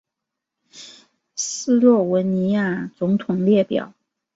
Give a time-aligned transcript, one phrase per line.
[1.35, 3.93] 斯洛文尼亚总统列表